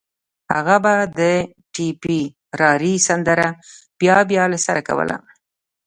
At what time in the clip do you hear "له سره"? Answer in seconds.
4.51-4.81